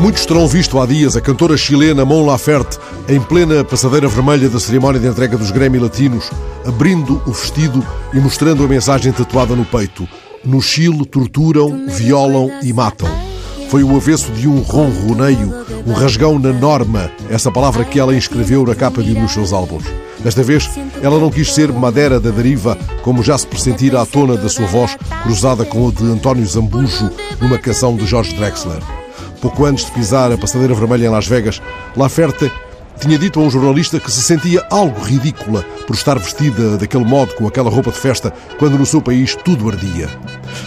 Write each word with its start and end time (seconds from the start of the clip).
Muitos 0.00 0.24
terão 0.24 0.48
visto 0.48 0.80
há 0.80 0.86
dias 0.86 1.14
a 1.14 1.20
cantora 1.20 1.58
chilena 1.58 2.06
Mon 2.06 2.24
Laferte 2.24 2.78
em 3.06 3.20
plena 3.20 3.62
passadeira 3.62 4.08
vermelha 4.08 4.48
da 4.48 4.58
cerimónia 4.58 4.98
de 4.98 5.06
entrega 5.06 5.36
dos 5.36 5.50
Grammy 5.50 5.78
Latinos, 5.78 6.30
abrindo 6.66 7.22
o 7.26 7.32
vestido 7.32 7.86
e 8.14 8.18
mostrando 8.18 8.64
a 8.64 8.66
mensagem 8.66 9.12
tatuada 9.12 9.54
no 9.54 9.66
peito: 9.66 10.08
No 10.42 10.62
Chile 10.62 11.04
torturam, 11.04 11.86
violam 11.86 12.50
e 12.62 12.72
matam. 12.72 13.10
Foi 13.68 13.84
o 13.84 13.94
avesso 13.94 14.32
de 14.32 14.48
um 14.48 14.60
ronroneio, 14.62 15.52
um 15.86 15.92
rasgão 15.92 16.38
na 16.38 16.50
norma, 16.50 17.10
essa 17.28 17.52
palavra 17.52 17.84
que 17.84 18.00
ela 18.00 18.16
inscreveu 18.16 18.64
na 18.64 18.74
capa 18.74 19.02
de 19.02 19.12
um 19.12 19.20
dos 19.20 19.32
seus 19.32 19.52
álbuns. 19.52 19.84
Desta 20.20 20.42
vez, 20.42 20.68
ela 21.02 21.18
não 21.18 21.30
quis 21.30 21.52
ser 21.52 21.70
madeira 21.70 22.18
da 22.18 22.30
deriva, 22.30 22.76
como 23.02 23.22
já 23.22 23.36
se 23.36 23.46
pressentira 23.46 24.00
à 24.00 24.06
tona 24.06 24.36
da 24.38 24.48
sua 24.48 24.66
voz, 24.66 24.96
cruzada 25.22 25.64
com 25.66 25.86
a 25.86 25.92
de 25.92 26.04
António 26.04 26.46
Zambujo 26.46 27.10
numa 27.38 27.58
canção 27.58 27.94
de 27.96 28.06
George 28.06 28.34
Drexler. 28.34 28.99
Pouco 29.40 29.64
antes 29.64 29.86
de 29.86 29.92
pisar 29.92 30.30
a 30.30 30.36
passadeira 30.36 30.74
vermelha 30.74 31.06
em 31.06 31.08
Las 31.08 31.26
Vegas, 31.26 31.62
Laferte 31.96 32.52
tinha 33.00 33.18
dito 33.18 33.40
a 33.40 33.42
um 33.42 33.50
jornalista 33.50 33.98
que 33.98 34.12
se 34.12 34.22
sentia 34.22 34.62
algo 34.70 35.00
ridícula 35.00 35.64
por 35.86 35.96
estar 35.96 36.18
vestida 36.18 36.76
daquele 36.76 37.04
modo, 37.04 37.32
com 37.34 37.46
aquela 37.48 37.70
roupa 37.70 37.90
de 37.90 37.96
festa, 37.96 38.30
quando 38.58 38.78
no 38.78 38.84
seu 38.84 39.00
país 39.00 39.34
tudo 39.34 39.70
ardia. 39.70 40.10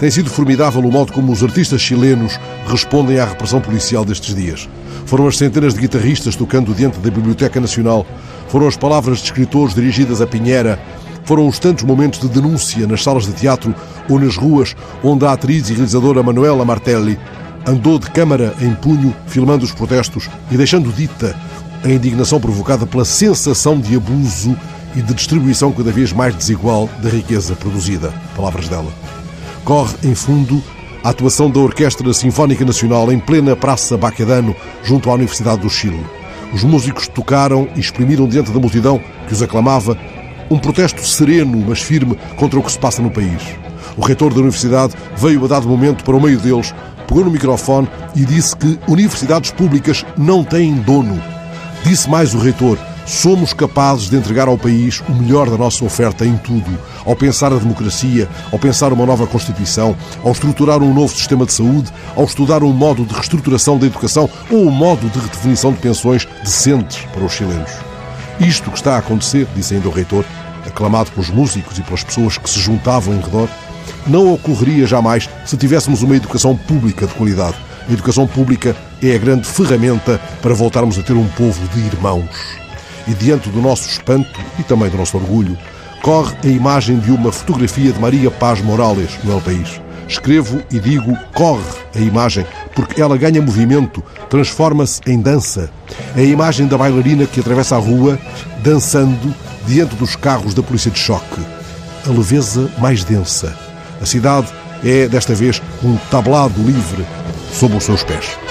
Tem 0.00 0.10
sido 0.10 0.28
formidável 0.28 0.82
o 0.82 0.90
modo 0.90 1.12
como 1.12 1.30
os 1.32 1.44
artistas 1.44 1.80
chilenos 1.80 2.40
respondem 2.66 3.20
à 3.20 3.24
repressão 3.24 3.60
policial 3.60 4.04
destes 4.04 4.34
dias. 4.34 4.68
Foram 5.04 5.28
as 5.28 5.38
centenas 5.38 5.74
de 5.74 5.80
guitarristas 5.80 6.34
tocando 6.34 6.74
diante 6.74 6.98
da 6.98 7.10
Biblioteca 7.10 7.60
Nacional, 7.60 8.04
foram 8.48 8.66
as 8.66 8.76
palavras 8.76 9.18
de 9.18 9.26
escritores 9.26 9.76
dirigidas 9.76 10.20
a 10.20 10.26
Pinheira, 10.26 10.80
foram 11.24 11.46
os 11.46 11.60
tantos 11.60 11.84
momentos 11.84 12.18
de 12.18 12.28
denúncia 12.28 12.86
nas 12.88 13.04
salas 13.04 13.26
de 13.26 13.32
teatro 13.32 13.72
ou 14.08 14.18
nas 14.18 14.36
ruas 14.36 14.74
onde 15.04 15.24
a 15.24 15.32
atriz 15.32 15.70
e 15.70 15.74
realizadora 15.74 16.22
Manuela 16.22 16.64
Martelli 16.64 17.16
andou 17.66 17.98
de 17.98 18.08
câmara 18.10 18.54
em 18.60 18.72
punho 18.74 19.14
filmando 19.26 19.64
os 19.64 19.72
protestos 19.72 20.30
e 20.50 20.56
deixando 20.56 20.92
dita 20.92 21.36
a 21.84 21.88
indignação 21.88 22.40
provocada 22.40 22.86
pela 22.86 23.04
sensação 23.04 23.78
de 23.78 23.96
abuso 23.96 24.56
e 24.94 25.02
de 25.02 25.12
distribuição 25.12 25.72
cada 25.72 25.90
vez 25.90 26.12
mais 26.12 26.34
desigual 26.34 26.88
da 27.02 27.10
riqueza 27.10 27.54
produzida. 27.54 28.12
Palavras 28.34 28.68
dela. 28.68 28.90
Corre, 29.64 29.94
em 30.04 30.14
fundo, 30.14 30.62
a 31.02 31.10
atuação 31.10 31.50
da 31.50 31.60
Orquestra 31.60 32.12
Sinfónica 32.14 32.64
Nacional 32.64 33.12
em 33.12 33.18
plena 33.18 33.54
Praça 33.54 33.96
Baquedano, 33.96 34.54
junto 34.82 35.10
à 35.10 35.14
Universidade 35.14 35.60
do 35.60 35.68
Chile. 35.68 36.04
Os 36.52 36.62
músicos 36.62 37.08
tocaram 37.08 37.68
e 37.74 37.80
exprimiram 37.80 38.28
diante 38.28 38.52
da 38.52 38.60
multidão 38.60 39.00
que 39.26 39.32
os 39.32 39.42
aclamava 39.42 39.98
um 40.48 40.58
protesto 40.58 41.04
sereno, 41.04 41.62
mas 41.66 41.82
firme, 41.82 42.16
contra 42.36 42.58
o 42.58 42.62
que 42.62 42.72
se 42.72 42.78
passa 42.78 43.02
no 43.02 43.10
país. 43.10 43.42
O 43.96 44.00
reitor 44.00 44.32
da 44.32 44.40
universidade 44.40 44.94
veio 45.16 45.44
a 45.44 45.48
dado 45.48 45.68
momento 45.68 46.04
para 46.04 46.16
o 46.16 46.20
meio 46.20 46.38
deles, 46.38 46.72
pegou 47.06 47.24
no 47.24 47.30
microfone 47.30 47.88
e 48.14 48.24
disse 48.24 48.56
que 48.56 48.78
universidades 48.86 49.50
públicas 49.50 50.04
não 50.16 50.44
têm 50.44 50.74
dono. 50.74 51.20
Disse 51.84 52.08
mais 52.10 52.34
o 52.34 52.38
reitor: 52.38 52.78
somos 53.06 53.52
capazes 53.52 54.10
de 54.10 54.16
entregar 54.16 54.48
ao 54.48 54.58
país 54.58 55.00
o 55.08 55.12
melhor 55.12 55.48
da 55.48 55.56
nossa 55.56 55.84
oferta 55.84 56.26
em 56.26 56.36
tudo, 56.36 56.76
ao 57.04 57.14
pensar 57.14 57.52
a 57.52 57.56
democracia, 57.56 58.28
ao 58.52 58.58
pensar 58.58 58.92
uma 58.92 59.06
nova 59.06 59.26
Constituição, 59.26 59.96
ao 60.24 60.32
estruturar 60.32 60.82
um 60.82 60.92
novo 60.92 61.14
sistema 61.14 61.46
de 61.46 61.52
saúde, 61.52 61.92
ao 62.16 62.24
estudar 62.24 62.62
um 62.62 62.72
modo 62.72 63.04
de 63.04 63.14
reestruturação 63.14 63.78
da 63.78 63.86
educação 63.86 64.28
ou 64.50 64.66
um 64.66 64.70
modo 64.70 65.08
de 65.08 65.18
redefinição 65.18 65.72
de 65.72 65.78
pensões 65.78 66.26
decentes 66.42 67.06
para 67.12 67.24
os 67.24 67.32
chilenos. 67.32 67.70
Isto 68.40 68.70
que 68.70 68.76
está 68.76 68.96
a 68.96 68.98
acontecer, 68.98 69.46
disse 69.54 69.74
ainda 69.74 69.88
o 69.88 69.92
reitor, 69.92 70.24
aclamado 70.66 71.10
pelos 71.12 71.30
músicos 71.30 71.78
e 71.78 71.82
pelas 71.82 72.02
pessoas 72.02 72.36
que 72.36 72.50
se 72.50 72.58
juntavam 72.58 73.14
em 73.14 73.20
redor, 73.20 73.48
não 74.06 74.32
ocorreria 74.32 74.86
jamais 74.86 75.28
se 75.44 75.56
tivéssemos 75.56 76.02
uma 76.02 76.16
educação 76.16 76.56
pública 76.56 77.06
de 77.06 77.14
qualidade. 77.14 77.56
A 77.88 77.92
educação 77.92 78.26
pública 78.26 78.74
é 79.02 79.14
a 79.14 79.18
grande 79.18 79.46
ferramenta 79.46 80.20
para 80.42 80.54
voltarmos 80.54 80.98
a 80.98 81.02
ter 81.02 81.12
um 81.12 81.28
povo 81.28 81.68
de 81.68 81.86
irmãos. 81.86 82.28
E 83.06 83.14
diante 83.14 83.48
do 83.48 83.62
nosso 83.62 83.88
espanto 83.88 84.40
e 84.58 84.62
também 84.62 84.90
do 84.90 84.96
nosso 84.96 85.16
orgulho, 85.16 85.56
corre 86.02 86.34
a 86.44 86.46
imagem 86.48 86.98
de 86.98 87.10
uma 87.10 87.30
fotografia 87.30 87.92
de 87.92 88.00
Maria 88.00 88.30
Paz 88.30 88.60
Morales 88.60 89.10
no 89.22 89.32
El 89.32 89.40
País. 89.40 89.80
Escrevo 90.08 90.62
e 90.70 90.78
digo 90.78 91.16
corre 91.34 91.62
a 91.94 91.98
imagem, 91.98 92.46
porque 92.74 93.00
ela 93.00 93.16
ganha 93.16 93.42
movimento, 93.42 94.02
transforma-se 94.30 95.00
em 95.06 95.20
dança. 95.20 95.70
É 96.16 96.20
a 96.20 96.24
imagem 96.24 96.66
da 96.66 96.78
bailarina 96.78 97.26
que 97.26 97.40
atravessa 97.40 97.76
a 97.76 97.78
rua, 97.78 98.18
dançando 98.62 99.34
diante 99.66 99.96
dos 99.96 100.14
carros 100.14 100.54
da 100.54 100.62
polícia 100.62 100.90
de 100.90 100.98
choque. 100.98 101.40
A 102.06 102.10
leveza 102.10 102.70
mais 102.78 103.02
densa. 103.02 103.65
A 104.00 104.06
cidade 104.06 104.48
é, 104.84 105.08
desta 105.08 105.34
vez, 105.34 105.60
um 105.82 105.96
tablado 106.10 106.62
livre 106.62 107.06
sob 107.52 107.76
os 107.76 107.84
seus 107.84 108.02
pés. 108.02 108.45